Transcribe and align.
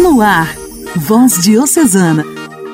No 0.00 0.22
ar, 0.22 0.56
Voz 0.96 1.42
Diocesana, 1.42 2.24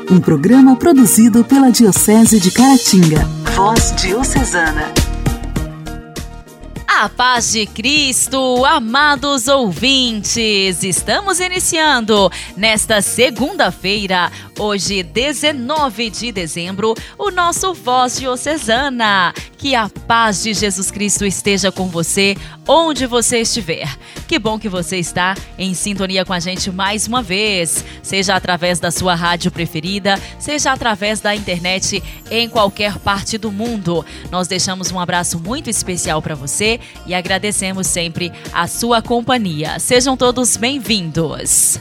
um 0.08 0.20
programa 0.20 0.76
produzido 0.76 1.42
pela 1.42 1.72
Diocese 1.72 2.38
de 2.38 2.52
Caratinga. 2.52 3.24
Voz 3.56 3.92
Diocesana. 3.96 4.92
A 6.86 7.08
paz 7.08 7.50
de 7.50 7.66
Cristo, 7.66 8.64
amados 8.64 9.48
ouvintes, 9.48 10.84
estamos 10.84 11.40
iniciando 11.40 12.30
nesta 12.56 13.02
segunda-feira, 13.02 14.30
hoje 14.58 15.02
19 15.02 16.10
de 16.10 16.32
dezembro, 16.32 16.94
o 17.18 17.30
nosso 17.30 17.74
Voz 17.74 18.18
Diocesana. 18.18 19.32
Que 19.56 19.74
a 19.74 19.88
paz 20.06 20.42
de 20.42 20.54
Jesus 20.54 20.90
Cristo 20.90 21.24
esteja 21.24 21.72
com 21.72 21.88
você, 21.88 22.36
onde 22.68 23.06
você 23.06 23.40
estiver. 23.40 23.88
Que 24.28 24.38
bom 24.38 24.58
que 24.58 24.68
você 24.68 24.98
está 24.98 25.34
em 25.58 25.74
sintonia 25.74 26.24
com 26.24 26.32
a 26.32 26.40
gente 26.40 26.70
mais 26.70 27.06
uma 27.06 27.22
vez, 27.22 27.84
seja 28.02 28.34
através 28.34 28.78
da 28.78 28.90
sua 28.90 29.14
rádio 29.14 29.50
preferida, 29.50 30.20
seja 30.38 30.72
através 30.72 31.20
da 31.20 31.34
internet 31.34 32.02
em 32.30 32.48
qualquer 32.48 32.98
parte 32.98 33.38
do 33.38 33.50
mundo. 33.50 34.04
Nós 34.30 34.46
deixamos 34.46 34.92
um 34.92 35.00
abraço 35.00 35.40
muito 35.40 35.70
especial 35.70 36.20
para 36.20 36.34
você 36.34 36.78
e 37.06 37.14
agradecemos 37.14 37.86
sempre 37.86 38.32
a 38.52 38.66
sua 38.66 39.00
companhia. 39.00 39.78
Sejam 39.78 40.16
todos 40.16 40.56
bem-vindos. 40.56 41.80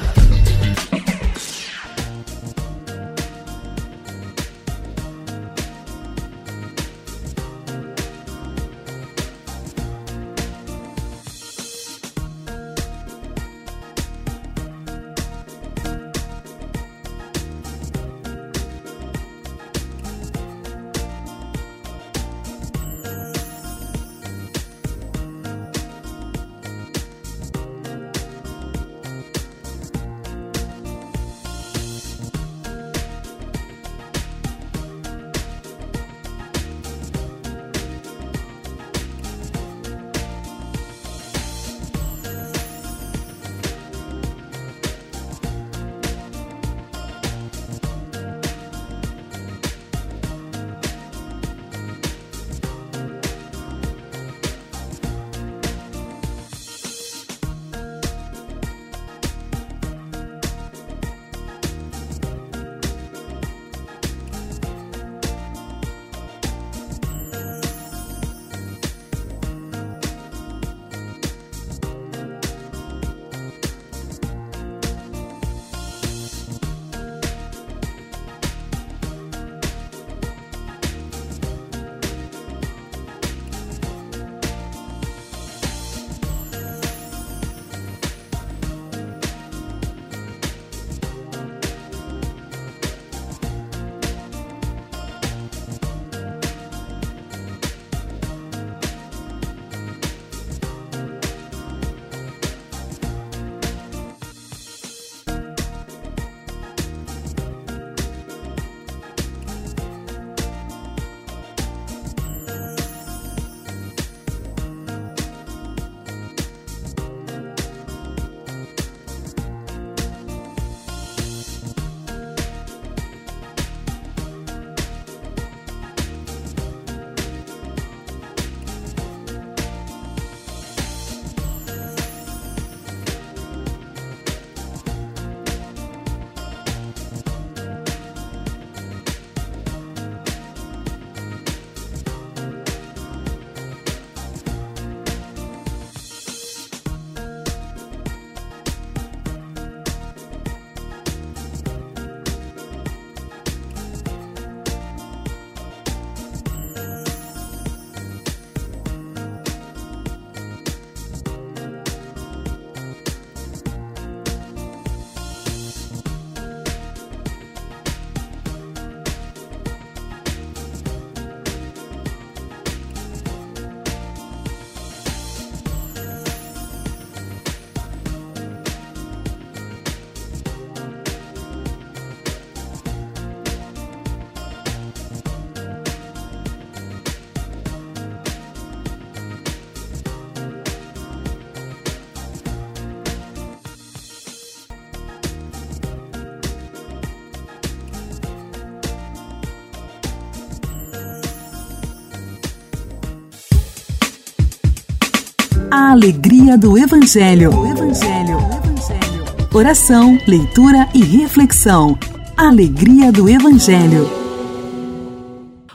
Alegria 205.91 206.57
do 206.57 206.77
Evangelho. 206.77 207.49
Evangelho. 207.67 208.37
Evangelho. 208.39 209.47
Oração, 209.53 210.17
leitura 210.25 210.87
e 210.93 211.03
reflexão. 211.03 211.99
Alegria 212.37 213.11
do 213.11 213.27
Evangelho. 213.27 214.09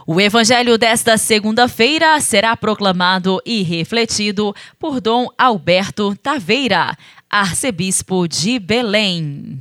O 0.06 0.18
evangelho 0.18 0.78
desta 0.78 1.18
segunda-feira 1.18 2.18
será 2.22 2.56
proclamado 2.56 3.42
e 3.44 3.62
refletido 3.62 4.54
por 4.78 5.02
Dom 5.02 5.28
Alberto 5.36 6.16
Taveira, 6.16 6.96
arcebispo 7.28 8.26
de 8.26 8.58
Belém. 8.58 9.60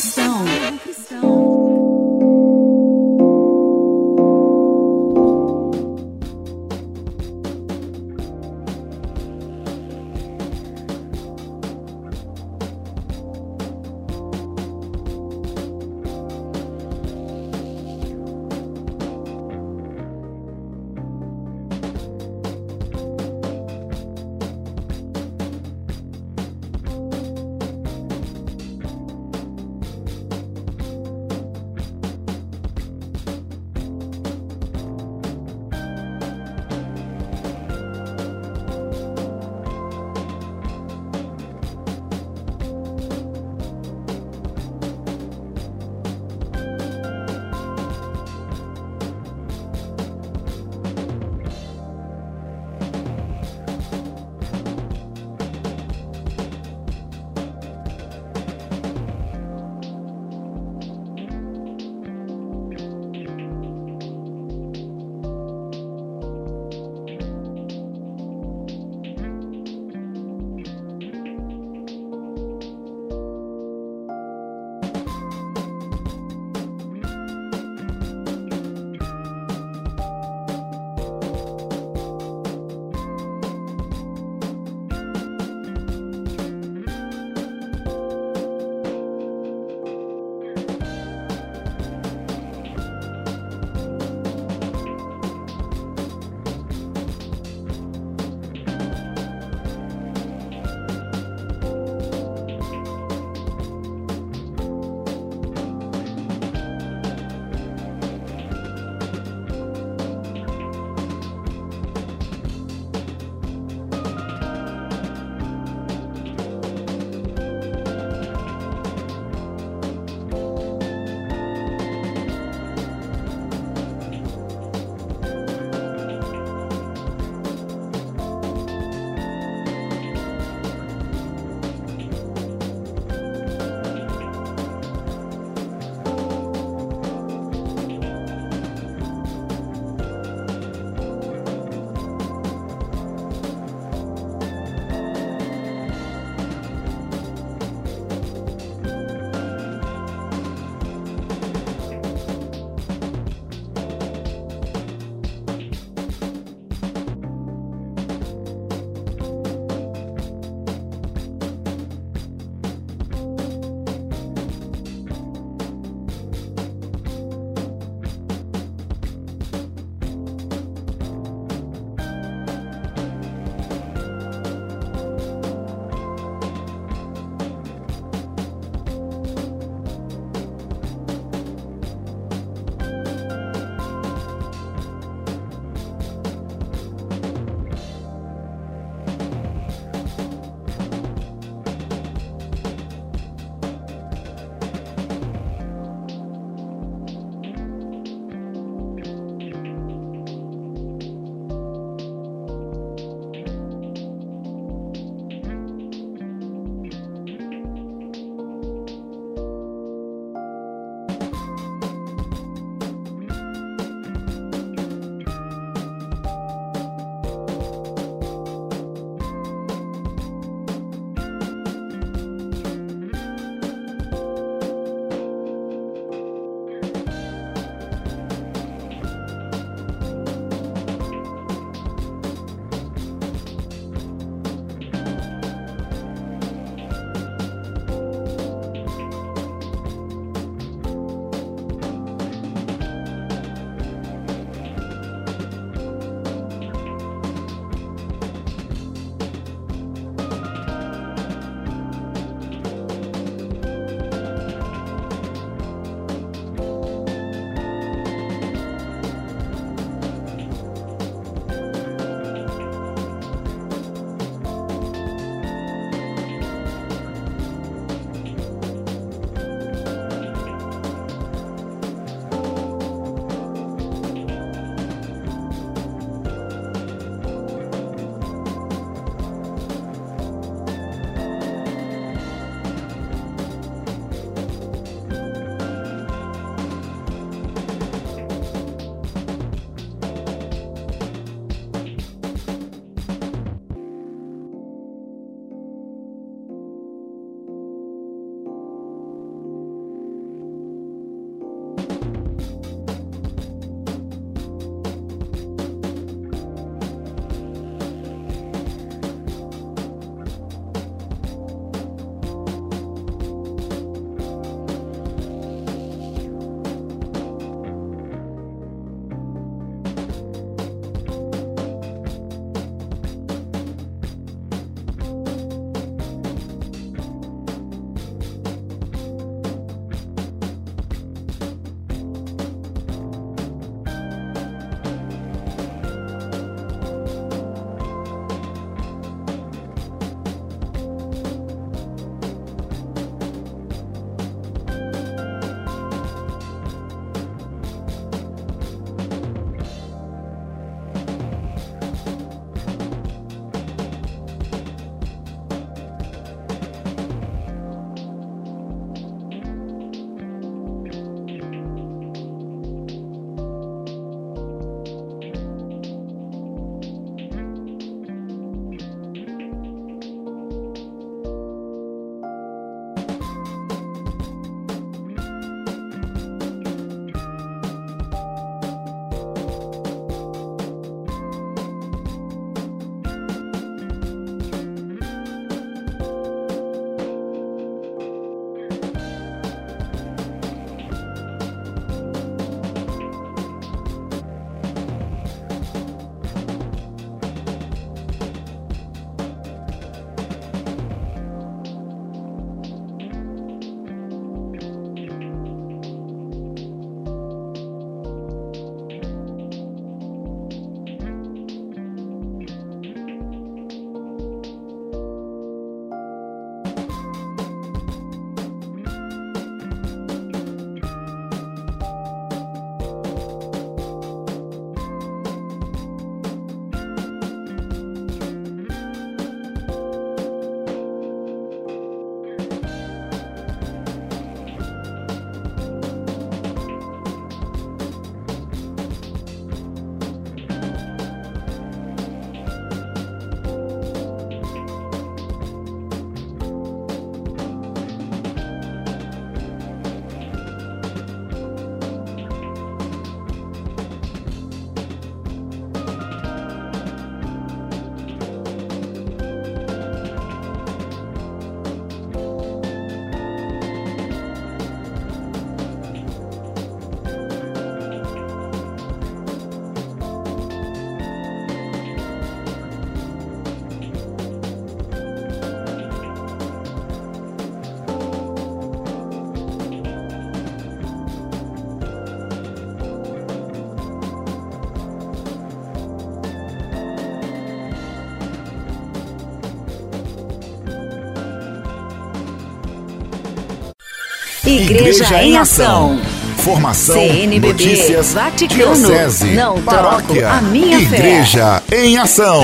Igreja, 494.51 495.05
Igreja 495.05 495.23
em 495.23 495.37
Ação. 495.37 496.01
Formação, 496.37 496.95
CNBB, 496.95 497.47
notícias, 497.47 498.13
Vaticano, 498.13 498.75
diocese, 498.75 499.27
não 499.27 499.61
paróquia, 499.61 500.21
troco 500.23 500.37
a 500.37 500.41
minha 500.41 500.79
Igreja 500.79 501.61
fé. 501.69 501.85
em 501.85 501.97
Ação. 501.97 502.43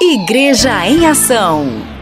Igreja 0.00 0.86
em 0.86 1.06
Ação. 1.06 1.93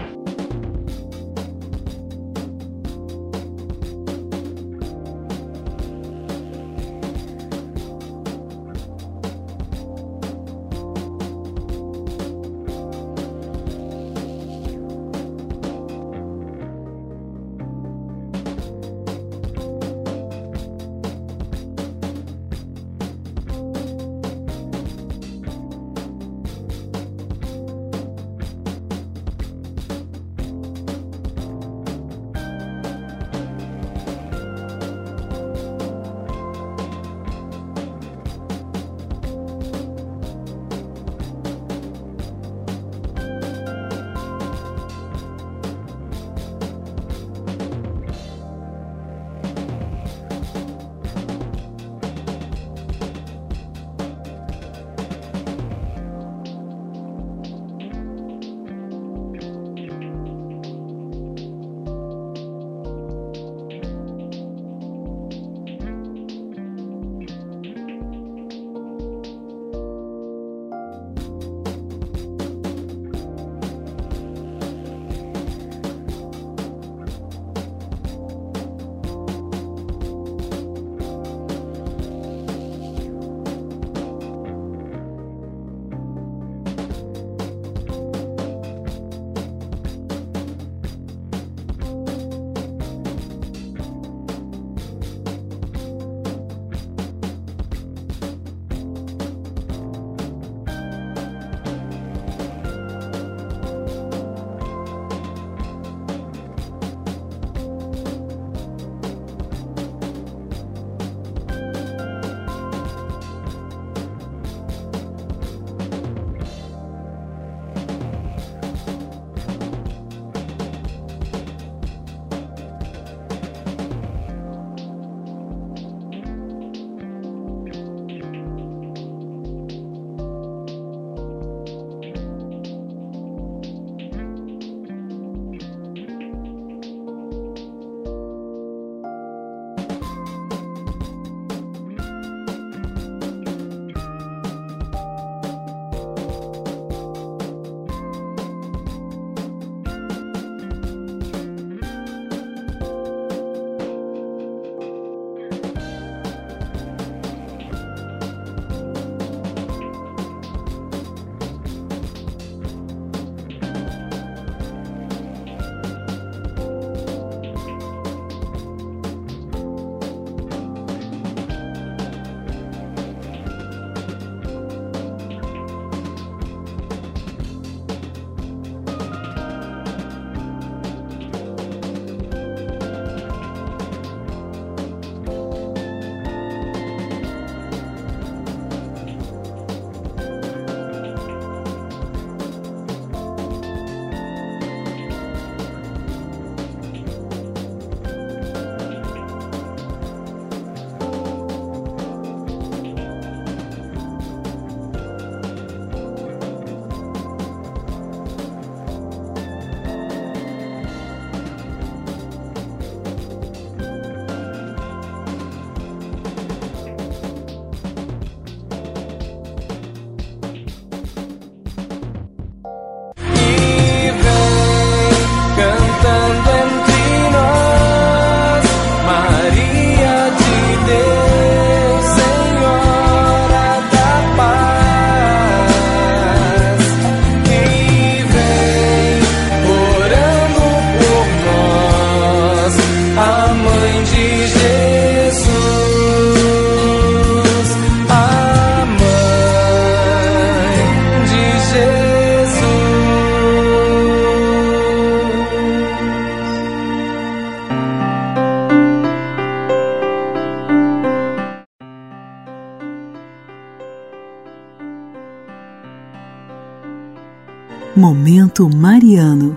Momento 267.95 268.71
Mariano. 268.71 269.55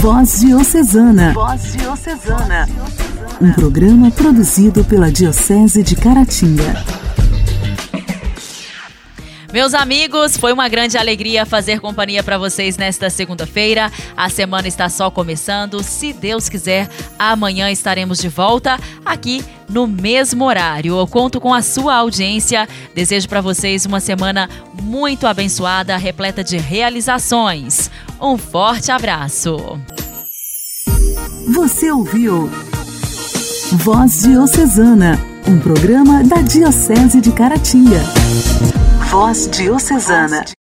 Voz 0.00 0.40
Diocesana. 0.40 1.34
Voz 1.34 1.74
Diocesana. 1.74 2.66
Um 3.38 3.52
programa 3.52 4.10
produzido 4.10 4.82
pela 4.82 5.12
Diocese 5.12 5.82
de 5.82 5.94
Caratinga. 5.94 6.82
Meus 9.52 9.74
amigos, 9.74 10.38
foi 10.38 10.54
uma 10.54 10.70
grande 10.70 10.96
alegria 10.96 11.44
fazer 11.44 11.80
companhia 11.80 12.22
para 12.22 12.38
vocês 12.38 12.78
nesta 12.78 13.10
segunda-feira. 13.10 13.92
A 14.16 14.30
semana 14.30 14.66
está 14.66 14.88
só 14.88 15.10
começando. 15.10 15.82
Se 15.82 16.14
Deus 16.14 16.48
quiser, 16.48 16.88
amanhã 17.18 17.70
estaremos 17.70 18.18
de 18.20 18.28
volta 18.28 18.80
aqui 19.04 19.44
no 19.68 19.86
mesmo 19.86 20.46
horário. 20.46 20.98
Eu 20.98 21.06
conto 21.06 21.38
com 21.38 21.52
a 21.52 21.60
sua 21.60 21.96
audiência. 21.96 22.66
Desejo 22.94 23.28
para 23.28 23.42
vocês 23.42 23.84
uma 23.84 24.00
semana 24.00 24.48
muito 24.80 25.26
abençoada, 25.26 25.94
repleta 25.98 26.42
de 26.42 26.56
realizações. 26.56 27.90
Um 28.20 28.36
forte 28.36 28.92
abraço. 28.92 29.56
Você 31.54 31.90
ouviu 31.90 32.50
Voz 33.72 34.22
Diocesana, 34.22 35.18
um 35.48 35.58
programa 35.58 36.22
da 36.22 36.42
Diocese 36.42 37.18
de 37.18 37.32
Caratinga. 37.32 38.00
Voz 39.10 39.48
Diocesana. 39.50 40.44